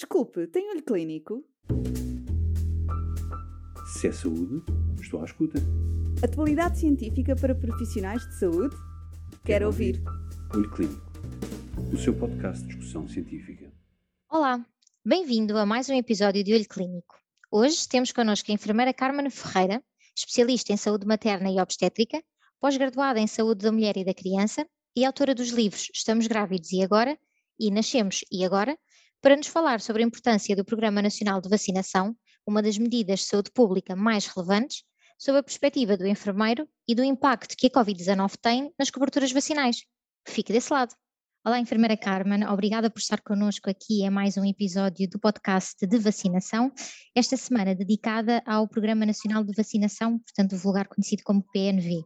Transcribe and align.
Desculpe, 0.00 0.46
tem 0.46 0.70
olho 0.70 0.82
clínico? 0.82 1.44
Se 3.92 4.08
é 4.08 4.12
saúde, 4.12 4.64
estou 4.98 5.20
à 5.20 5.26
escuta. 5.26 5.58
Atualidade 6.24 6.78
científica 6.78 7.36
para 7.36 7.54
profissionais 7.54 8.26
de 8.26 8.38
saúde? 8.38 8.74
Quero, 9.44 9.66
ouvir. 9.66 10.02
Olho 10.54 10.70
Clínico, 10.70 11.12
o 11.92 11.98
seu 11.98 12.18
podcast 12.18 12.62
de 12.62 12.68
discussão 12.68 13.06
científica. 13.06 13.70
Olá, 14.30 14.64
bem-vindo 15.04 15.58
a 15.58 15.66
mais 15.66 15.90
um 15.90 15.94
episódio 15.94 16.42
de 16.42 16.54
Olho 16.54 16.66
Clínico. 16.66 17.16
Hoje 17.52 17.86
temos 17.86 18.10
connosco 18.10 18.50
a 18.50 18.54
enfermeira 18.54 18.94
Carmen 18.94 19.28
Ferreira, 19.28 19.84
especialista 20.16 20.72
em 20.72 20.78
saúde 20.78 21.06
materna 21.06 21.50
e 21.50 21.60
obstétrica, 21.60 22.24
pós-graduada 22.58 23.20
em 23.20 23.26
saúde 23.26 23.64
da 23.64 23.70
mulher 23.70 23.98
e 23.98 24.04
da 24.06 24.14
criança 24.14 24.66
e 24.96 25.04
autora 25.04 25.34
dos 25.34 25.50
livros 25.50 25.90
Estamos 25.94 26.26
Grávidos 26.26 26.72
e 26.72 26.82
Agora 26.82 27.18
e 27.58 27.70
Nascemos 27.70 28.24
e 28.32 28.46
Agora, 28.46 28.78
para 29.20 29.36
nos 29.36 29.46
falar 29.46 29.80
sobre 29.80 30.02
a 30.02 30.06
importância 30.06 30.56
do 30.56 30.64
Programa 30.64 31.02
Nacional 31.02 31.40
de 31.40 31.48
Vacinação, 31.48 32.16
uma 32.46 32.62
das 32.62 32.78
medidas 32.78 33.20
de 33.20 33.26
saúde 33.26 33.50
pública 33.50 33.94
mais 33.94 34.26
relevantes, 34.26 34.82
sob 35.18 35.38
a 35.38 35.42
perspectiva 35.42 35.96
do 35.96 36.06
enfermeiro 36.06 36.68
e 36.88 36.94
do 36.94 37.04
impacto 37.04 37.54
que 37.56 37.66
a 37.66 37.70
Covid-19 37.70 38.36
tem 38.40 38.72
nas 38.78 38.90
coberturas 38.90 39.30
vacinais. 39.30 39.84
Fique 40.26 40.52
desse 40.52 40.72
lado. 40.72 40.94
Olá, 41.42 41.58
enfermeira 41.58 41.96
Carmen, 41.96 42.46
obrigada 42.46 42.90
por 42.90 42.98
estar 42.98 43.22
connosco 43.22 43.70
aqui 43.70 44.02
em 44.02 44.10
mais 44.10 44.36
um 44.36 44.44
episódio 44.44 45.08
do 45.08 45.18
podcast 45.18 45.86
de 45.86 45.98
vacinação, 45.98 46.70
esta 47.14 47.34
semana 47.34 47.74
dedicada 47.74 48.42
ao 48.44 48.68
Programa 48.68 49.06
Nacional 49.06 49.42
de 49.42 49.54
Vacinação, 49.56 50.18
portanto, 50.18 50.54
vulgar 50.58 50.86
conhecido 50.86 51.22
como 51.24 51.42
PNV. 51.50 52.04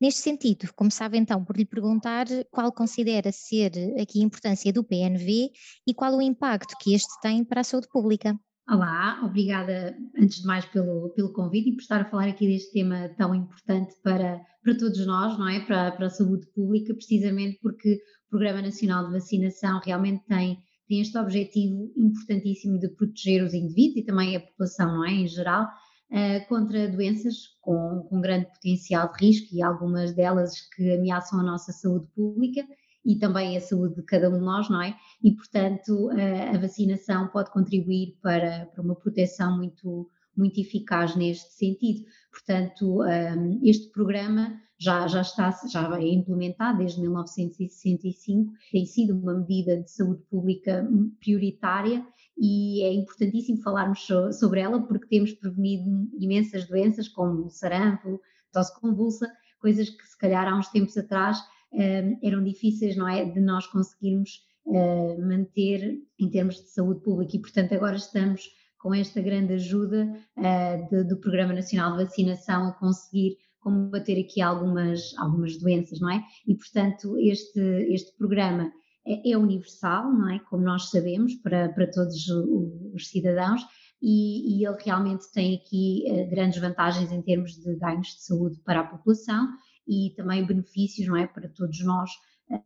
Neste 0.00 0.20
sentido, 0.22 0.68
começava 0.74 1.16
então 1.16 1.44
por 1.44 1.56
lhe 1.56 1.64
perguntar 1.64 2.26
qual 2.50 2.72
considera 2.72 3.30
ser 3.30 3.70
aqui 4.00 4.20
a 4.20 4.24
importância 4.24 4.72
do 4.72 4.82
PNV 4.82 5.52
e 5.86 5.94
qual 5.94 6.16
o 6.16 6.20
impacto 6.20 6.74
que 6.80 6.92
este 6.92 7.20
tem 7.20 7.44
para 7.44 7.60
a 7.60 7.64
saúde 7.64 7.86
pública. 7.86 8.36
Olá, 8.68 9.20
obrigada 9.24 9.96
antes 10.18 10.40
de 10.40 10.46
mais 10.46 10.64
pelo, 10.64 11.10
pelo 11.10 11.32
convite 11.32 11.68
e 11.68 11.72
por 11.74 11.82
estar 11.82 12.00
a 12.00 12.10
falar 12.10 12.28
aqui 12.28 12.48
deste 12.48 12.72
tema 12.72 13.08
tão 13.16 13.32
importante 13.32 13.94
para, 14.02 14.40
para 14.60 14.76
todos 14.76 15.06
nós, 15.06 15.38
não 15.38 15.48
é? 15.48 15.60
Para, 15.60 15.92
para 15.92 16.06
a 16.06 16.10
saúde 16.10 16.48
pública, 16.52 16.92
precisamente 16.94 17.60
porque 17.62 18.00
Programa 18.32 18.62
Nacional 18.62 19.04
de 19.04 19.12
Vacinação 19.12 19.78
realmente 19.84 20.24
tem, 20.26 20.58
tem 20.88 21.02
este 21.02 21.18
objetivo 21.18 21.92
importantíssimo 21.94 22.78
de 22.78 22.88
proteger 22.88 23.44
os 23.44 23.52
indivíduos 23.52 23.98
e 23.98 24.06
também 24.06 24.34
a 24.34 24.40
população, 24.40 24.86
não 24.86 25.04
é? 25.04 25.12
Em 25.12 25.28
geral, 25.28 25.64
uh, 25.66 26.48
contra 26.48 26.88
doenças 26.88 27.34
com, 27.60 28.06
com 28.08 28.22
grande 28.22 28.46
potencial 28.46 29.12
de 29.12 29.26
risco 29.26 29.54
e 29.54 29.62
algumas 29.62 30.14
delas 30.14 30.58
que 30.74 30.94
ameaçam 30.94 31.40
a 31.40 31.42
nossa 31.42 31.72
saúde 31.72 32.06
pública 32.14 32.66
e 33.04 33.16
também 33.18 33.54
a 33.54 33.60
saúde 33.60 33.96
de 33.96 34.02
cada 34.02 34.30
um 34.30 34.38
de 34.38 34.44
nós, 34.46 34.70
não 34.70 34.80
é? 34.80 34.96
E, 35.22 35.32
portanto, 35.32 36.08
a, 36.12 36.56
a 36.56 36.58
vacinação 36.58 37.28
pode 37.28 37.50
contribuir 37.50 38.16
para, 38.22 38.64
para 38.64 38.82
uma 38.82 38.96
proteção 38.96 39.54
muito, 39.58 40.08
muito 40.34 40.58
eficaz 40.58 41.14
neste 41.14 41.52
sentido. 41.52 42.06
Portanto, 42.30 43.02
um, 43.02 43.60
este 43.62 43.92
programa 43.92 44.58
já, 44.82 45.06
já 45.06 45.20
está 45.20 45.50
já 45.70 45.98
é 45.98 46.08
implementado 46.08 46.78
desde 46.78 47.00
1965, 47.00 48.52
tem 48.70 48.86
sido 48.86 49.14
uma 49.14 49.34
medida 49.34 49.80
de 49.80 49.90
saúde 49.90 50.22
pública 50.30 50.88
prioritária 51.20 52.06
e 52.36 52.82
é 52.82 52.92
importantíssimo 52.92 53.62
falarmos 53.62 54.06
sobre 54.38 54.60
ela 54.60 54.82
porque 54.82 55.06
temos 55.06 55.32
prevenido 55.32 56.08
imensas 56.18 56.66
doenças 56.66 57.08
como 57.08 57.50
sarampo, 57.50 58.20
tosse 58.52 58.78
convulsa, 58.80 59.30
coisas 59.60 59.88
que 59.90 60.06
se 60.06 60.18
calhar 60.18 60.46
há 60.46 60.56
uns 60.56 60.68
tempos 60.68 60.96
atrás 60.96 61.38
Ehm, 61.72 62.18
eram 62.22 62.44
difíceis, 62.44 62.96
não 62.96 63.08
é, 63.08 63.24
de 63.24 63.40
nós 63.40 63.66
conseguirmos 63.66 64.42
eh, 64.66 65.16
manter 65.18 65.98
em 66.18 66.30
termos 66.30 66.56
de 66.56 66.68
saúde 66.68 67.00
pública 67.00 67.36
e, 67.36 67.40
portanto, 67.40 67.72
agora 67.74 67.96
estamos 67.96 68.50
com 68.78 68.94
esta 68.94 69.20
grande 69.20 69.54
ajuda 69.54 70.12
eh, 70.36 71.04
do 71.04 71.16
Programa 71.18 71.54
Nacional 71.54 71.96
de 71.96 72.04
Vacinação 72.04 72.68
a 72.68 72.72
conseguir 72.72 73.38
combater 73.62 74.20
aqui 74.20 74.42
algumas, 74.42 75.16
algumas 75.16 75.56
doenças, 75.56 76.00
não 76.00 76.10
é? 76.10 76.22
E, 76.46 76.54
portanto, 76.54 77.16
este, 77.18 77.60
este 77.92 78.16
programa 78.16 78.70
é, 79.06 79.32
é 79.32 79.38
universal, 79.38 80.12
não 80.12 80.28
é? 80.28 80.38
Como 80.40 80.62
nós 80.62 80.90
sabemos, 80.90 81.34
para, 81.36 81.68
para 81.70 81.90
todos 81.90 82.28
os 82.28 83.08
cidadãos, 83.08 83.62
e, 84.00 84.58
e 84.58 84.66
ele 84.66 84.76
realmente 84.84 85.30
tem 85.32 85.54
aqui 85.54 86.04
uh, 86.08 86.28
grandes 86.28 86.60
vantagens 86.60 87.12
em 87.12 87.22
termos 87.22 87.52
de 87.52 87.76
ganhos 87.76 88.08
de 88.08 88.22
saúde 88.22 88.58
para 88.64 88.80
a 88.80 88.84
população 88.84 89.48
e 89.86 90.12
também 90.16 90.44
benefícios, 90.44 91.06
não 91.06 91.16
é, 91.16 91.26
para 91.26 91.48
todos 91.48 91.84
nós, 91.84 92.10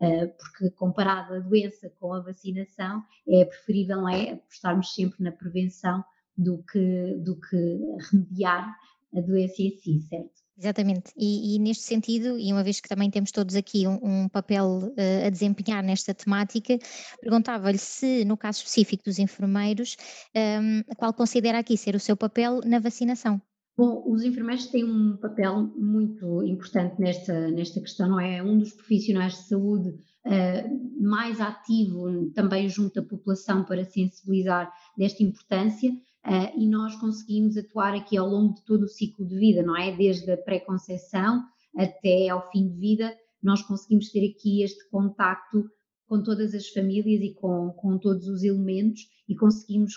eh, 0.00 0.26
porque 0.26 0.70
comparado 0.70 1.34
a 1.34 1.38
doença 1.38 1.88
com 2.00 2.12
a 2.12 2.20
vacinação, 2.20 3.02
é 3.26 3.44
preferível, 3.44 3.98
não 3.98 4.08
é, 4.08 4.32
apostarmos 4.32 4.92
sempre 4.92 5.22
na 5.22 5.32
prevenção 5.32 6.04
do 6.36 6.62
que, 6.64 7.14
do 7.24 7.40
que 7.40 7.78
remediar 8.10 8.76
a 9.14 9.20
doença 9.20 9.62
em 9.62 9.70
si, 9.70 10.02
certo? 10.02 10.45
Exatamente, 10.58 11.12
e, 11.14 11.54
e, 11.54 11.58
neste 11.58 11.84
sentido, 11.84 12.38
e 12.38 12.50
uma 12.50 12.64
vez 12.64 12.80
que 12.80 12.88
também 12.88 13.10
temos 13.10 13.30
todos 13.30 13.54
aqui 13.54 13.86
um, 13.86 13.98
um 14.02 14.28
papel 14.28 14.90
uh, 14.96 15.26
a 15.26 15.28
desempenhar 15.28 15.84
nesta 15.84 16.14
temática, 16.14 16.78
perguntava-lhe 17.20 17.76
se, 17.76 18.24
no 18.24 18.38
caso 18.38 18.60
específico 18.60 19.04
dos 19.04 19.18
enfermeiros, 19.18 19.98
um, 20.34 20.38
ehm, 20.40 20.82
qual 20.96 21.12
considera 21.12 21.58
aqui 21.58 21.76
ser 21.76 21.94
o 21.94 22.00
seu 22.00 22.16
papel 22.16 22.60
na 22.64 22.78
vacinação? 22.78 23.38
Bom, 23.76 24.02
os 24.06 24.22
enfermeiros 24.22 24.68
têm 24.68 24.84
um 24.84 25.18
papel 25.18 25.70
muito 25.76 26.42
importante 26.44 26.98
nesta, 26.98 27.50
nesta 27.50 27.78
questão, 27.78 28.08
não 28.08 28.18
é? 28.18 28.42
Um 28.42 28.58
dos 28.58 28.72
profissionais 28.72 29.34
de 29.34 29.48
saúde 29.48 29.90
uh, 29.90 31.02
mais 31.02 31.38
ativo 31.38 32.30
também 32.30 32.66
junto 32.70 33.00
à 33.00 33.02
população 33.02 33.62
para 33.62 33.84
sensibilizar 33.84 34.72
desta 34.96 35.22
importância 35.22 35.92
uh, 36.26 36.60
e 36.60 36.68
nós 36.68 36.94
conseguimos 36.96 37.56
atuar 37.56 37.94
aqui 37.94 38.16
ao 38.16 38.28
longo 38.28 38.54
de 38.54 38.64
todo 38.64 38.82
o 38.82 38.88
ciclo 38.88 39.26
de 39.26 39.36
vida, 39.36 39.62
não 39.62 39.76
é? 39.76 39.96
Desde 39.96 40.30
a 40.30 40.36
pré-conceição 40.36 41.42
até 41.76 42.28
ao 42.28 42.50
fim 42.50 42.68
de 42.68 42.78
vida, 42.78 43.16
nós 43.42 43.62
conseguimos 43.62 44.10
ter 44.10 44.30
aqui 44.30 44.62
este 44.62 44.88
contacto 44.90 45.64
com 46.08 46.22
todas 46.22 46.54
as 46.54 46.68
famílias 46.68 47.22
e 47.22 47.34
com, 47.34 47.70
com 47.70 47.98
todos 47.98 48.28
os 48.28 48.42
elementos 48.42 49.02
e 49.28 49.34
conseguimos 49.34 49.94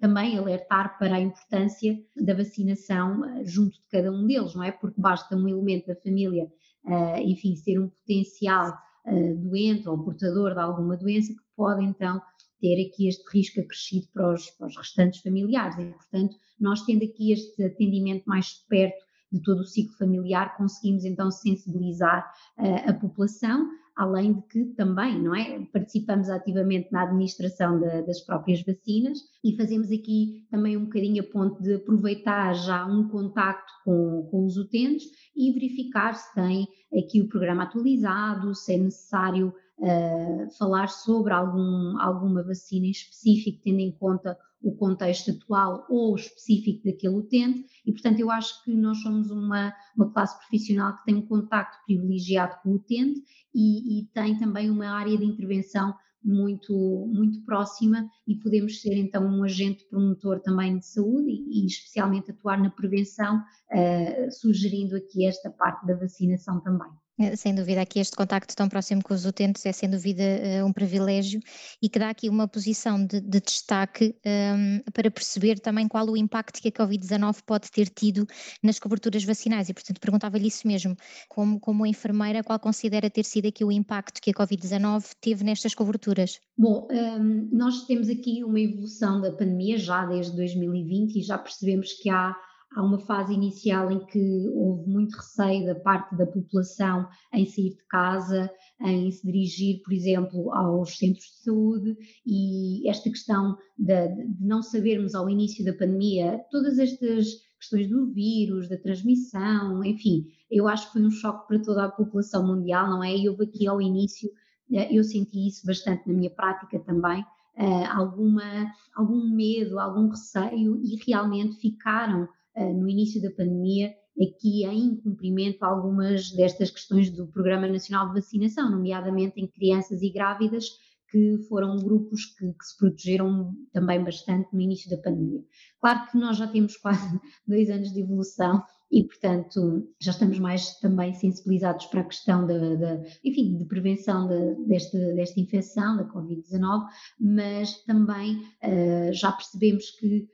também 0.00 0.38
alertar 0.38 0.98
para 0.98 1.16
a 1.16 1.20
importância 1.20 1.98
da 2.16 2.34
vacinação 2.34 3.24
eh, 3.24 3.44
junto 3.44 3.74
de 3.74 3.86
cada 3.90 4.10
um 4.10 4.26
deles, 4.26 4.54
não 4.54 4.62
é? 4.62 4.72
Porque 4.72 5.00
basta 5.00 5.36
um 5.36 5.48
elemento 5.48 5.88
da 5.88 5.96
família, 5.96 6.50
eh, 6.86 7.22
enfim, 7.22 7.54
ser 7.54 7.78
um 7.78 7.88
potencial 7.88 8.72
eh, 9.06 9.34
doente 9.34 9.88
ou 9.88 10.02
portador 10.02 10.54
de 10.54 10.60
alguma 10.60 10.96
doença 10.96 11.32
que 11.32 11.42
pode 11.54 11.84
então 11.84 12.20
ter 12.60 12.86
aqui 12.86 13.08
este 13.08 13.24
risco 13.32 13.60
acrescido 13.60 14.06
para 14.12 14.34
os, 14.34 14.50
para 14.50 14.66
os 14.66 14.76
restantes 14.76 15.20
familiares 15.20 15.76
e, 15.78 15.86
portanto, 15.86 16.36
nós 16.60 16.82
tendo 16.82 17.04
aqui 17.04 17.32
este 17.32 17.64
atendimento 17.64 18.24
mais 18.26 18.52
perto 18.68 19.08
de 19.30 19.42
todo 19.42 19.60
o 19.60 19.66
ciclo 19.66 19.96
familiar, 19.96 20.56
conseguimos 20.56 21.04
então 21.04 21.30
sensibilizar 21.30 22.24
uh, 22.58 22.90
a 22.90 22.94
população, 22.94 23.68
além 23.94 24.34
de 24.34 24.42
que 24.42 24.64
também, 24.74 25.20
não 25.20 25.34
é, 25.34 25.60
participamos 25.72 26.30
ativamente 26.30 26.90
na 26.92 27.02
administração 27.02 27.78
de, 27.78 28.02
das 28.02 28.20
próprias 28.20 28.62
vacinas 28.62 29.18
e 29.44 29.56
fazemos 29.56 29.90
aqui 29.90 30.46
também 30.50 30.76
um 30.76 30.84
bocadinho 30.84 31.22
a 31.22 31.26
ponto 31.26 31.62
de 31.62 31.74
aproveitar 31.74 32.54
já 32.54 32.86
um 32.86 33.08
contacto 33.08 33.72
com, 33.84 34.26
com 34.30 34.46
os 34.46 34.56
utentes 34.56 35.04
e 35.36 35.52
verificar 35.52 36.14
se 36.14 36.32
tem 36.34 36.66
aqui 36.96 37.20
o 37.20 37.28
programa 37.28 37.64
atualizado, 37.64 38.54
se 38.54 38.74
é 38.74 38.78
necessário 38.78 39.52
uh, 39.78 40.50
falar 40.58 40.88
sobre 40.88 41.32
algum, 41.32 41.98
alguma 42.00 42.42
vacina 42.42 42.86
em 42.86 42.90
específico, 42.90 43.60
tendo 43.62 43.80
em 43.80 43.92
conta 43.92 44.36
o 44.60 44.74
contexto 44.74 45.30
atual 45.30 45.86
ou 45.88 46.16
específico 46.16 46.84
daquele 46.84 47.14
utente, 47.14 47.64
e 47.86 47.92
portanto 47.92 48.18
eu 48.18 48.30
acho 48.30 48.64
que 48.64 48.74
nós 48.74 48.98
somos 48.98 49.30
uma, 49.30 49.72
uma 49.96 50.12
classe 50.12 50.36
profissional 50.38 50.96
que 50.96 51.04
tem 51.04 51.14
um 51.14 51.26
contacto 51.26 51.78
privilegiado 51.86 52.56
com 52.62 52.70
o 52.70 52.74
utente 52.74 53.22
e, 53.54 54.00
e 54.00 54.06
tem 54.06 54.36
também 54.36 54.68
uma 54.68 54.88
área 54.88 55.16
de 55.16 55.24
intervenção 55.24 55.94
muito, 56.24 56.74
muito 57.12 57.44
próxima 57.44 58.08
e 58.26 58.34
podemos 58.34 58.80
ser 58.80 58.94
então 58.96 59.24
um 59.24 59.44
agente 59.44 59.84
promotor 59.88 60.40
também 60.40 60.78
de 60.78 60.86
saúde 60.86 61.30
e, 61.30 61.62
e 61.62 61.66
especialmente 61.66 62.30
atuar 62.30 62.60
na 62.60 62.70
prevenção, 62.70 63.38
uh, 63.38 64.32
sugerindo 64.32 64.96
aqui 64.96 65.24
esta 65.24 65.50
parte 65.50 65.86
da 65.86 65.94
vacinação 65.94 66.60
também. 66.60 66.90
É, 67.20 67.34
sem 67.34 67.52
dúvida, 67.52 67.80
aqui 67.80 67.98
este 67.98 68.14
contacto 68.14 68.54
tão 68.54 68.68
próximo 68.68 69.02
com 69.02 69.12
os 69.12 69.26
utentes 69.26 69.66
é 69.66 69.72
sem 69.72 69.90
dúvida 69.90 70.22
eh, 70.22 70.62
um 70.62 70.72
privilégio 70.72 71.40
e 71.82 71.88
que 71.88 71.98
dá 71.98 72.10
aqui 72.10 72.28
uma 72.28 72.46
posição 72.46 73.04
de, 73.04 73.20
de 73.20 73.40
destaque 73.40 74.14
um, 74.24 74.30
ehm, 74.30 74.82
para 74.94 75.10
perceber 75.10 75.58
também 75.58 75.88
qual 75.88 76.08
o 76.08 76.16
impacto 76.16 76.62
que 76.62 76.68
a 76.68 76.72
Covid-19 76.72 77.38
pode 77.44 77.72
ter 77.72 77.88
tido 77.88 78.24
nas 78.62 78.78
coberturas 78.78 79.24
vacinais 79.24 79.68
e, 79.68 79.74
portanto, 79.74 79.98
perguntava-lhe 79.98 80.46
isso 80.46 80.68
mesmo, 80.68 80.94
como, 81.28 81.58
como 81.58 81.84
enfermeira, 81.84 82.44
qual 82.44 82.60
considera 82.60 83.10
ter 83.10 83.24
sido 83.24 83.48
aqui 83.48 83.64
o 83.64 83.72
impacto 83.72 84.20
que 84.22 84.30
a 84.30 84.34
Covid-19 84.34 85.10
teve 85.20 85.42
nestas 85.42 85.74
coberturas? 85.74 86.38
Bom, 86.56 86.86
um, 86.88 86.94
ehm, 86.94 87.48
nós 87.50 87.84
temos 87.84 88.08
aqui 88.08 88.44
uma 88.44 88.60
evolução 88.60 89.20
da 89.20 89.32
pandemia 89.32 89.76
já 89.76 90.06
desde 90.06 90.36
2020 90.36 91.16
e 91.16 91.22
já 91.22 91.36
percebemos 91.36 91.94
que 91.94 92.08
há 92.10 92.36
há 92.74 92.82
uma 92.82 92.98
fase 92.98 93.32
inicial 93.32 93.90
em 93.90 94.04
que 94.06 94.48
houve 94.54 94.88
muito 94.88 95.16
receio 95.16 95.66
da 95.66 95.74
parte 95.74 96.16
da 96.16 96.26
população 96.26 97.08
em 97.32 97.46
sair 97.46 97.70
de 97.70 97.84
casa, 97.88 98.50
em 98.80 99.10
se 99.10 99.26
dirigir, 99.26 99.82
por 99.82 99.92
exemplo, 99.92 100.52
aos 100.52 100.96
centros 100.96 101.24
de 101.24 101.44
saúde 101.44 101.96
e 102.26 102.88
esta 102.88 103.08
questão 103.10 103.56
de, 103.78 104.08
de 104.08 104.44
não 104.44 104.62
sabermos 104.62 105.14
ao 105.14 105.28
início 105.28 105.64
da 105.64 105.72
pandemia 105.72 106.40
todas 106.50 106.78
estas 106.78 107.26
questões 107.58 107.88
do 107.88 108.06
vírus, 108.12 108.68
da 108.68 108.76
transmissão, 108.76 109.82
enfim, 109.84 110.26
eu 110.50 110.68
acho 110.68 110.86
que 110.86 110.92
foi 110.92 111.02
um 111.02 111.10
choque 111.10 111.48
para 111.48 111.62
toda 111.62 111.84
a 111.84 111.90
população 111.90 112.46
mundial, 112.46 112.88
não 112.88 113.02
é? 113.02 113.16
E 113.16 113.28
houve 113.28 113.44
aqui 113.44 113.66
ao 113.66 113.82
início, 113.82 114.30
eh, 114.72 114.96
eu 114.96 115.02
senti 115.02 115.48
isso 115.48 115.66
bastante 115.66 116.06
na 116.06 116.14
minha 116.14 116.30
prática 116.30 116.78
também, 116.78 117.24
eh, 117.56 117.86
alguma, 117.86 118.72
algum 118.94 119.28
medo, 119.28 119.80
algum 119.80 120.08
receio 120.08 120.80
e 120.84 120.96
realmente 121.04 121.56
ficaram 121.56 122.28
no 122.72 122.88
início 122.88 123.20
da 123.22 123.30
pandemia 123.30 123.94
aqui 124.20 124.64
em 124.64 124.96
cumprimento 124.96 125.62
algumas 125.62 126.30
destas 126.32 126.70
questões 126.70 127.10
do 127.10 127.28
Programa 127.28 127.68
Nacional 127.68 128.08
de 128.08 128.14
Vacinação, 128.14 128.70
nomeadamente 128.70 129.40
em 129.40 129.46
crianças 129.46 130.02
e 130.02 130.10
grávidas, 130.10 130.64
que 131.10 131.38
foram 131.48 131.76
grupos 131.76 132.26
que, 132.26 132.52
que, 132.52 132.64
se 132.64 132.76
protegeram 132.76 133.54
também 133.72 134.02
bastante 134.04 134.48
no 134.52 134.60
início 134.60 134.90
da 134.90 134.98
pandemia. 134.98 135.42
Claro 135.80 136.10
que 136.10 136.18
nós 136.18 136.36
já 136.36 136.46
temos 136.46 136.76
quase 136.76 137.18
dois 137.46 137.70
anos 137.70 137.92
de 137.92 138.02
evolução 138.02 138.62
e, 138.90 139.04
portanto, 139.04 139.88
já 140.00 140.10
estamos 140.10 140.38
mais 140.38 140.78
também 140.80 141.14
sensibilizados 141.14 141.86
para 141.86 142.00
a 142.00 142.04
questão 142.04 142.46
da, 142.46 143.02
enfim, 143.24 143.56
de 143.56 143.64
prevenção 143.66 144.28
de, 144.28 144.66
desta, 144.66 144.98
desta 145.14 145.40
infecção, 145.40 145.96
da 145.96 146.04
Covid-19, 146.04 146.86
mas 147.20 147.82
também 147.84 148.36
uh, 148.36 149.12
já 149.12 149.32
percebemos 149.32 149.90
que 149.98 150.28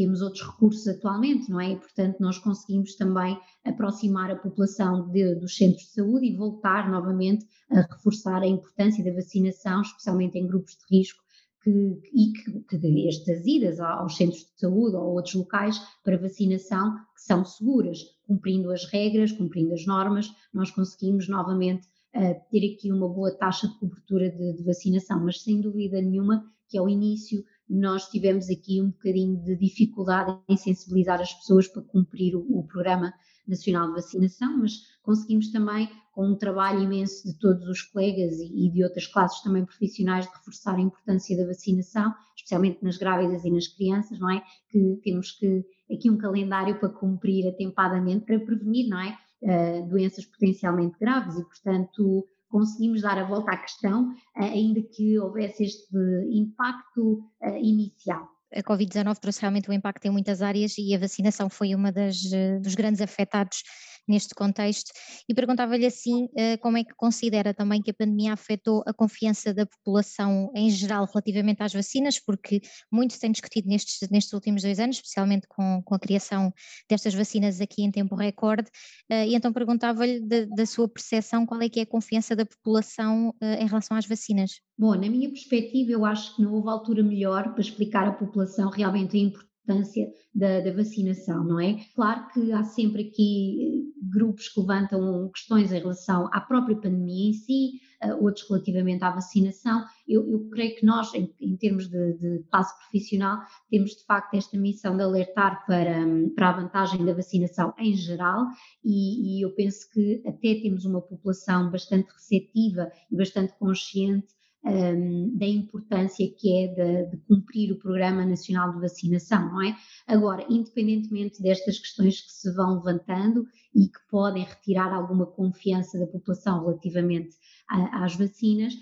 temos 0.00 0.22
outros 0.22 0.46
recursos 0.46 0.88
atualmente, 0.88 1.50
não 1.50 1.60
é? 1.60 1.72
E, 1.72 1.76
portanto, 1.76 2.16
nós 2.20 2.38
conseguimos 2.38 2.94
também 2.94 3.38
aproximar 3.64 4.30
a 4.30 4.36
população 4.36 5.10
de, 5.10 5.34
dos 5.34 5.56
centros 5.56 5.84
de 5.84 5.90
saúde 5.90 6.26
e 6.26 6.36
voltar 6.36 6.90
novamente 6.90 7.46
a 7.70 7.82
reforçar 7.82 8.42
a 8.42 8.46
importância 8.46 9.04
da 9.04 9.12
vacinação, 9.12 9.82
especialmente 9.82 10.38
em 10.38 10.46
grupos 10.46 10.72
de 10.72 10.96
risco, 10.96 11.22
que, 11.62 11.70
e 12.14 12.32
que, 12.32 12.78
que 12.78 13.08
estas 13.08 13.46
idas 13.46 13.78
aos 13.78 14.16
centros 14.16 14.40
de 14.40 14.58
saúde 14.58 14.96
ou 14.96 15.12
outros 15.14 15.34
locais 15.34 15.78
para 16.02 16.16
vacinação 16.16 16.94
que 17.14 17.22
são 17.22 17.44
seguras, 17.44 17.98
cumprindo 18.26 18.70
as 18.70 18.86
regras, 18.86 19.32
cumprindo 19.32 19.74
as 19.74 19.84
normas, 19.84 20.32
nós 20.54 20.70
conseguimos 20.70 21.28
novamente 21.28 21.86
uh, 22.16 22.34
ter 22.50 22.72
aqui 22.72 22.90
uma 22.90 23.08
boa 23.08 23.32
taxa 23.36 23.68
de 23.68 23.78
cobertura 23.78 24.30
de, 24.30 24.54
de 24.54 24.64
vacinação, 24.64 25.22
mas 25.22 25.42
sem 25.42 25.60
dúvida 25.60 26.00
nenhuma 26.00 26.42
que 26.66 26.78
ao 26.78 26.88
início 26.88 27.44
nós 27.70 28.08
tivemos 28.08 28.50
aqui 28.50 28.82
um 28.82 28.90
bocadinho 28.90 29.36
de 29.36 29.56
dificuldade 29.56 30.36
em 30.48 30.56
sensibilizar 30.56 31.20
as 31.20 31.32
pessoas 31.32 31.68
para 31.68 31.82
cumprir 31.82 32.34
o, 32.34 32.40
o, 32.50 32.66
Programa 32.66 33.14
Nacional 33.46 33.86
de 33.86 33.94
Vacinação, 33.94 34.58
mas 34.58 34.72
conseguimos 35.02 35.52
também, 35.52 35.88
com 36.12 36.26
um 36.26 36.36
trabalho 36.36 36.82
imenso 36.82 37.28
de 37.28 37.38
todos 37.38 37.68
os 37.68 37.82
colegas 37.82 38.40
e, 38.40 38.66
e 38.66 38.70
de 38.72 38.82
outras 38.82 39.06
classes 39.06 39.40
também 39.42 39.64
profissionais, 39.64 40.26
de 40.26 40.32
reforçar 40.32 40.74
a 40.74 40.80
importância 40.80 41.36
da 41.36 41.46
vacinação, 41.46 42.12
especialmente 42.34 42.82
nas 42.82 42.96
grávidas 42.96 43.44
e 43.44 43.50
nas 43.50 43.68
crianças, 43.68 44.18
não 44.18 44.30
é? 44.30 44.42
Que 44.68 45.00
temos 45.04 45.30
que 45.30 45.64
aqui 45.92 46.10
um 46.10 46.18
calendário 46.18 46.78
para 46.80 46.88
cumprir 46.88 47.48
atempadamente 47.48 48.26
para 48.26 48.40
prevenir, 48.40 48.88
não 48.88 48.98
é? 48.98 49.16
Uh, 49.42 49.88
doenças 49.88 50.26
potencialmente 50.26 50.98
graves 50.98 51.38
e, 51.38 51.44
portanto, 51.44 52.26
conseguimos 52.50 53.02
dar 53.02 53.18
a 53.18 53.24
volta 53.24 53.52
à 53.52 53.56
questão, 53.56 54.12
eh, 54.36 54.44
ainda 54.44 54.82
que 54.82 55.18
houvesse 55.18 55.64
este 55.64 55.96
impacto 56.30 57.22
eh, 57.42 57.58
inicial. 57.60 58.28
A 58.52 58.62
Covid-19 58.62 59.18
trouxe 59.18 59.40
realmente 59.40 59.70
um 59.70 59.72
impacto 59.72 60.04
em 60.06 60.10
muitas 60.10 60.42
áreas 60.42 60.76
e 60.76 60.92
a 60.94 60.98
vacinação 60.98 61.48
foi 61.48 61.72
uma 61.74 61.92
das 61.92 62.16
eh, 62.32 62.58
dos 62.58 62.74
grandes 62.74 63.00
afetados 63.00 63.62
neste 64.10 64.34
contexto 64.34 64.90
e 65.28 65.34
perguntava-lhe 65.34 65.86
assim 65.86 66.28
eh, 66.36 66.56
como 66.56 66.76
é 66.76 66.84
que 66.84 66.94
considera 66.94 67.54
também 67.54 67.80
que 67.80 67.90
a 67.90 67.94
pandemia 67.94 68.32
afetou 68.32 68.82
a 68.86 68.92
confiança 68.92 69.54
da 69.54 69.64
população 69.64 70.50
em 70.54 70.68
geral 70.68 71.06
relativamente 71.06 71.62
às 71.62 71.72
vacinas, 71.72 72.18
porque 72.18 72.60
muito 72.92 73.14
se 73.14 73.20
tem 73.20 73.30
discutido 73.30 73.68
nestes, 73.68 74.08
nestes 74.10 74.32
últimos 74.32 74.62
dois 74.62 74.78
anos, 74.80 74.96
especialmente 74.96 75.46
com, 75.48 75.82
com 75.84 75.94
a 75.94 75.98
criação 75.98 76.52
destas 76.88 77.14
vacinas 77.14 77.60
aqui 77.60 77.82
em 77.82 77.90
tempo 77.90 78.14
recorde, 78.14 78.68
eh, 79.08 79.28
e 79.28 79.34
então 79.34 79.52
perguntava-lhe 79.52 80.20
da, 80.20 80.44
da, 80.44 80.66
sua 80.66 80.88
percepção 80.88 81.46
qual 81.46 81.62
é 81.62 81.68
que 81.68 81.80
é 81.80 81.82
a 81.84 81.86
confiança 81.86 82.34
da 82.34 82.44
população 82.44 83.34
em 83.40 83.66
relação 83.66 83.96
às 83.96 84.06
vacinas. 84.06 84.60
Bom, 84.78 84.94
na 84.94 85.08
minha 85.08 85.28
perspectiva 85.28 85.92
eu 85.92 86.04
acho 86.04 86.34
que 86.34 86.42
não 86.42 86.52
houve 86.54 86.68
altura 86.68 87.02
melhor 87.02 87.52
para 87.52 87.60
explicar 87.60 88.06
à 88.06 88.12
população 88.12 88.70
realmente 88.70 89.16
a 89.16 89.20
importância 89.20 89.49
importância 89.64 90.08
da, 90.34 90.60
da, 90.60 90.72
vacinação, 90.72 91.44
não 91.44 91.60
é? 91.60 91.76
Claro 91.94 92.26
que 92.32 92.52
há 92.52 92.62
sempre 92.64 93.08
aqui 93.08 93.58
eh, 93.60 94.08
grupos 94.10 94.48
que 94.48 94.60
levantam 94.60 95.28
questões 95.32 95.72
em 95.72 95.78
relação 95.78 96.28
à 96.32 96.40
própria 96.40 96.76
pandemia 96.76 97.30
em 97.30 97.32
si, 97.32 97.72
uh, 98.02 98.22
outros 98.22 98.48
relativamente 98.48 99.04
à 99.04 99.10
vacinação. 99.10 99.84
Eu, 100.08 100.28
eu 100.30 100.48
creio 100.50 100.76
que 100.76 100.86
nós, 100.86 101.12
em, 101.14 101.32
em 101.40 101.56
termos 101.56 101.88
de, 101.88 102.14
de, 102.14 102.44
classe 102.50 102.76
profissional, 102.78 103.40
temos 103.70 103.90
de 103.90 104.04
facto 104.04 104.34
esta 104.34 104.58
missão 104.58 104.96
de 104.96 105.02
alertar 105.02 105.64
para, 105.66 105.96
para 106.34 106.48
a 106.48 106.60
vantagem 106.60 107.04
da 107.04 107.12
vacinação 107.12 107.74
em 107.78 107.94
geral 107.94 108.46
e, 108.84 109.38
e 109.38 109.44
eu 109.44 109.54
penso 109.54 109.90
que 109.92 110.22
até 110.26 110.54
temos 110.60 110.84
uma 110.84 111.00
população 111.00 111.70
bastante 111.70 112.10
receptiva 112.12 112.90
e 113.10 113.16
bastante 113.16 113.52
consciente 113.58 114.39
um, 114.64 115.36
da 115.36 115.46
importância 115.46 116.30
que 116.36 116.56
é 116.56 116.68
de, 116.68 117.10
de, 117.10 117.16
cumprir 117.24 117.72
o 117.72 117.78
Programa 117.78 118.24
Nacional 118.24 118.72
de 118.72 118.80
Vacinação, 118.80 119.50
não 119.50 119.62
é? 119.62 119.76
Agora, 120.06 120.44
independentemente 120.48 121.42
destas 121.42 121.78
questões 121.78 122.20
que 122.20 122.32
se 122.32 122.52
vão 122.54 122.76
levantando 122.76 123.46
e 123.74 123.86
que 123.86 124.00
podem 124.10 124.44
retirar 124.44 124.92
alguma 124.92 125.26
confiança 125.26 125.98
da 125.98 126.06
população 126.06 126.60
relativamente 126.60 127.36
a, 127.68 128.04
às 128.04 128.14
vacinas, 128.16 128.74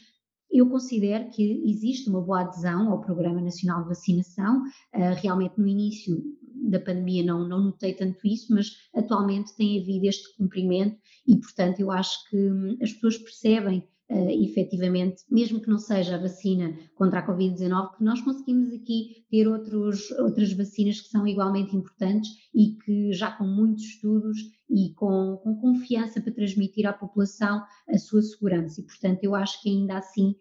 eu 0.50 0.69
considero 0.69 1.30
que 1.30 1.62
existe 1.66 2.08
uma 2.08 2.22
boa 2.22 2.40
adesão 2.40 2.90
ao 2.90 3.02
Programa 3.02 3.40
Nacional 3.40 3.82
de 3.82 3.88
Vacinação. 3.88 4.62
Uh, 4.94 5.14
realmente, 5.20 5.58
no 5.58 5.69
início 5.69 6.22
da 6.70 6.81
pandemia, 6.81 7.22
não, 7.22 7.46
não 7.46 7.64
notei 7.64 7.92
tanto 7.94 8.26
isso, 8.26 8.52
mas 8.52 8.70
atualmente 8.94 9.54
tem 9.56 9.81
havido 9.81 10.06
este 10.06 10.34
cumprimento 10.36 10.98
e, 11.26 11.36
portanto, 11.36 11.81
eu 11.81 11.90
acho 11.90 12.28
que 12.28 12.36
hum, 12.36 12.78
as 12.82 12.92
pessoas 12.92 13.19
percebem 13.19 13.86
uh, 14.10 14.44
efetivamente, 14.44 15.22
mesmo 15.31 15.60
que 15.60 15.69
não 15.69 15.78
seja 15.78 16.16
a 16.16 16.20
vacina 16.20 16.76
contra 16.94 17.20
a 17.20 17.26
Covid-19, 17.26 17.96
que 17.96 18.05
nós 18.05 18.20
conseguimos 18.20 18.72
aqui 18.72 19.25
ter 19.31 19.46
outros, 19.46 20.10
outras 20.12 20.52
vacinas 20.52 21.00
que 21.00 21.08
são 21.08 21.26
igualmente 21.26 21.76
importantes 21.76 22.31
e 22.55 22.76
que 22.84 23.12
já 23.12 23.31
com 23.32 23.44
muitos 23.44 23.84
estudos 23.84 24.38
e 24.70 24.93
com, 24.94 25.38
com 25.43 25.60
confiança 25.60 26.20
para 26.20 26.32
transmitir 26.32 26.87
à 26.87 26.93
população 26.93 27.62
a 27.88 27.99
sua 27.99 28.22
segurança. 28.22 28.81
E, 28.81 28.84
portanto, 28.84 29.22
eu 29.22 29.34
acho 29.34 29.62
que 29.62 29.70
ainda 29.70 29.99
assim 29.99 30.34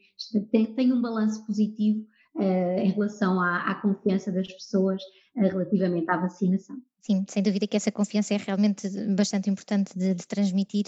tem, 0.51 0.65
tem 0.73 0.91
um 0.91 1.01
balanço 1.01 1.45
positivo 1.45 2.05
uh, 2.37 2.79
em 2.79 2.91
relação 2.91 3.41
à, 3.41 3.71
à, 3.71 3.75
confiança 3.75 4.31
das 4.31 4.47
pessoas 4.47 5.01
uh, 5.35 5.41
relativamente 5.41 6.09
à 6.09 6.17
vacinação. 6.17 6.77
Sim, 7.01 7.23
sem 7.29 7.41
dúvida 7.41 7.65
que 7.65 7.77
essa 7.77 7.89
confiança 7.89 8.33
é 8.33 8.37
realmente 8.37 8.89
bastante 9.15 9.49
importante 9.49 9.97
de, 9.97 10.13
de 10.13 10.27
transmitir, 10.27 10.87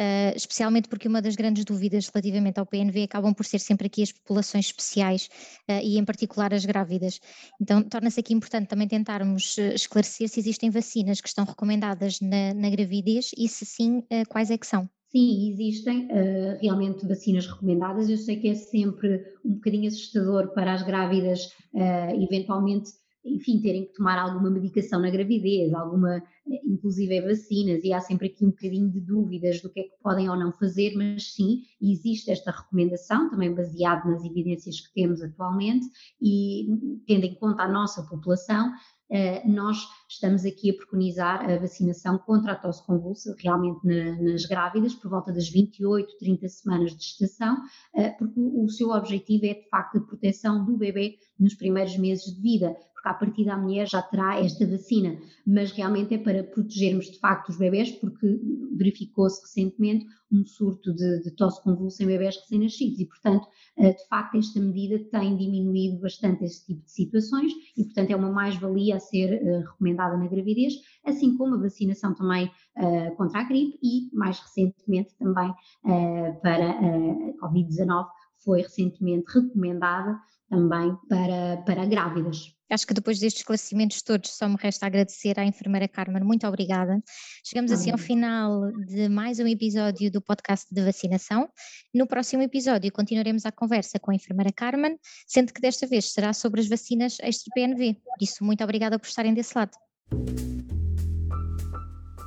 uh, 0.00 0.34
especialmente 0.34 0.88
porque 0.88 1.06
uma 1.06 1.22
das 1.22 1.36
grandes 1.36 1.64
dúvidas 1.64 2.08
relativamente 2.08 2.58
ao 2.58 2.66
PNV 2.66 3.04
acabam 3.04 3.32
por 3.32 3.46
ser 3.46 3.60
sempre 3.60 3.86
aqui 3.86 4.02
as 4.02 4.10
populações 4.10 4.66
especiais 4.66 5.28
uh, 5.70 5.80
e 5.80 5.96
em 5.96 6.04
particular 6.04 6.52
as 6.52 6.64
grávidas. 6.64 7.20
Então 7.60 7.84
torna-se 7.84 8.18
aqui 8.18 8.34
importante 8.34 8.66
também 8.66 8.88
tentarmos 8.88 9.58
esclarecer 9.58 10.28
se 10.28 10.40
existem 10.40 10.70
vacinas 10.70 11.20
que 11.20 11.28
estão 11.28 11.44
recomendadas 11.44 12.20
na, 12.20 12.52
na 12.52 12.68
gravidez 12.68 13.30
e 13.38 13.48
se 13.48 13.64
sim, 13.64 13.98
uh, 13.98 14.28
quais 14.28 14.50
é 14.50 14.58
que 14.58 14.66
são. 14.66 14.90
Sim, 15.10 15.50
existem 15.50 16.06
uh, 16.06 16.58
realmente 16.60 17.04
vacinas 17.04 17.44
recomendadas. 17.44 18.08
Eu 18.08 18.16
sei 18.16 18.36
que 18.36 18.48
é 18.48 18.54
sempre 18.54 19.24
um 19.44 19.54
bocadinho 19.54 19.88
assustador 19.88 20.54
para 20.54 20.72
as 20.72 20.84
grávidas, 20.84 21.46
uh, 21.74 22.22
eventualmente, 22.22 22.92
enfim, 23.24 23.60
terem 23.60 23.86
que 23.86 23.94
tomar 23.94 24.18
alguma 24.20 24.48
medicação 24.48 25.00
na 25.00 25.10
gravidez, 25.10 25.74
alguma, 25.74 26.22
inclusive 26.64 27.20
vacinas, 27.22 27.82
e 27.82 27.92
há 27.92 28.00
sempre 28.00 28.28
aqui 28.28 28.46
um 28.46 28.50
bocadinho 28.50 28.88
de 28.88 29.00
dúvidas 29.00 29.60
do 29.60 29.68
que 29.68 29.80
é 29.80 29.82
que 29.82 29.98
podem 30.00 30.30
ou 30.30 30.36
não 30.36 30.52
fazer, 30.52 30.94
mas 30.94 31.34
sim, 31.34 31.62
existe 31.82 32.30
esta 32.30 32.52
recomendação, 32.52 33.28
também 33.28 33.52
baseada 33.52 34.08
nas 34.08 34.24
evidências 34.24 34.80
que 34.80 34.94
temos 34.94 35.20
atualmente, 35.20 35.86
e 36.22 36.68
tendo 37.06 37.24
em 37.24 37.34
conta 37.34 37.64
a 37.64 37.68
nossa 37.68 38.04
população, 38.04 38.68
eh, 38.68 38.99
nós 39.46 39.78
estamos 40.08 40.44
aqui 40.44 40.70
a 40.70 40.74
preconizar 40.74 41.48
a 41.50 41.58
vacinação 41.58 42.18
contra 42.18 42.52
a 42.52 42.56
tosse 42.56 42.84
convulsa, 42.84 43.34
realmente 43.38 43.80
nas 43.84 44.44
grávidas, 44.44 44.94
por 44.94 45.10
volta 45.10 45.32
das 45.32 45.48
28, 45.48 46.18
30 46.18 46.48
semanas 46.48 46.96
de 46.96 47.02
gestação, 47.02 47.56
eh, 47.94 48.10
porque 48.10 48.38
o 48.38 48.68
seu 48.68 48.90
objetivo 48.90 49.46
é 49.46 49.54
de 49.54 49.68
facto 49.68 49.98
a 49.98 50.00
proteção 50.00 50.64
do 50.64 50.76
bebê 50.76 51.18
nos 51.38 51.54
primeiros 51.54 51.96
meses 51.96 52.34
de 52.34 52.40
vida, 52.40 52.76
porque 52.92 53.08
a 53.08 53.14
partir 53.14 53.44
da 53.46 53.56
mulher 53.56 53.88
já 53.88 54.02
terá 54.02 54.38
esta 54.38 54.66
vacina, 54.66 55.18
mas 55.46 55.72
realmente 55.72 56.14
é 56.14 56.18
para 56.18 56.44
protegermos 56.44 57.06
de 57.06 57.18
facto 57.18 57.48
os 57.48 57.56
bebés, 57.56 57.90
porque 57.92 58.38
verificou-se 58.76 59.40
recentemente 59.40 60.06
um 60.30 60.44
surto 60.44 60.94
de, 60.94 61.22
de 61.22 61.30
tosse 61.32 61.62
convulsa 61.62 62.04
em 62.04 62.06
bebés 62.06 62.36
recém-nascidos. 62.36 63.00
E, 63.00 63.06
portanto, 63.06 63.48
eh, 63.76 63.92
de 63.92 64.06
facto, 64.06 64.36
esta 64.36 64.60
medida 64.60 64.98
tem 65.10 65.36
diminuído 65.36 65.98
bastante 65.98 66.44
esse 66.44 66.64
tipo 66.66 66.84
de 66.84 66.92
situações 66.92 67.52
e, 67.76 67.84
portanto, 67.84 68.10
é 68.10 68.16
uma 68.16 68.30
mais-valia 68.30 68.99
ser 69.00 69.42
uh, 69.42 69.60
recomendada 69.60 70.16
na 70.16 70.28
gravidez, 70.28 70.74
assim 71.04 71.36
como 71.36 71.54
a 71.54 71.58
vacinação 71.58 72.14
também 72.14 72.50
uh, 72.76 73.16
contra 73.16 73.40
a 73.40 73.44
gripe 73.44 73.78
e, 73.82 74.14
mais 74.14 74.38
recentemente, 74.38 75.14
também 75.18 75.50
uh, 75.50 76.40
para 76.40 76.70
a 76.70 77.48
Covid-19 77.48 78.06
foi 78.44 78.62
recentemente 78.62 79.24
recomendada 79.34 80.18
também 80.48 80.96
para, 81.08 81.62
para 81.64 81.86
grávidas. 81.86 82.54
Acho 82.70 82.86
que 82.86 82.94
depois 82.94 83.18
destes 83.18 83.40
esclarecimentos 83.40 84.00
todos 84.00 84.30
só 84.30 84.48
me 84.48 84.54
resta 84.56 84.86
agradecer 84.86 85.38
à 85.40 85.44
enfermeira 85.44 85.88
Carmen, 85.88 86.22
muito 86.22 86.46
obrigada. 86.46 87.02
Chegamos 87.44 87.72
assim 87.72 87.90
ao 87.90 87.98
final 87.98 88.70
de 88.86 89.08
mais 89.08 89.40
um 89.40 89.46
episódio 89.48 90.08
do 90.08 90.22
podcast 90.22 90.72
de 90.72 90.80
vacinação. 90.80 91.48
No 91.92 92.06
próximo 92.06 92.44
episódio 92.44 92.92
continuaremos 92.92 93.44
a 93.44 93.50
conversa 93.50 93.98
com 93.98 94.12
a 94.12 94.14
enfermeira 94.14 94.52
Carmen, 94.52 94.96
sendo 95.26 95.52
que 95.52 95.60
desta 95.60 95.84
vez 95.84 96.12
será 96.12 96.32
sobre 96.32 96.60
as 96.60 96.68
vacinas 96.68 97.16
extra-PNV. 97.20 97.94
Por 97.94 98.22
isso, 98.22 98.44
muito 98.44 98.62
obrigada 98.62 99.00
por 99.00 99.08
estarem 99.08 99.34
desse 99.34 99.58
lado. 99.58 99.72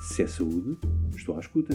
Se 0.09 0.23
é 0.23 0.27
saúde, 0.27 0.77
estou 1.15 1.37
à 1.37 1.39
escuta. 1.39 1.73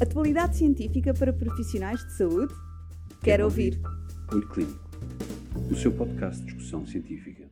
Atualidade 0.00 0.58
científica 0.58 1.12
para 1.12 1.32
profissionais 1.32 1.98
de 2.06 2.16
saúde? 2.16 2.54
Quero, 2.54 3.20
Quero 3.22 3.44
ouvir. 3.44 3.80
ouvir. 3.82 3.96
Olho 4.32 4.48
Clínico, 4.48 4.90
o 5.72 5.74
seu 5.74 5.90
podcast 5.90 6.40
de 6.40 6.52
discussão 6.52 6.86
científica. 6.86 7.45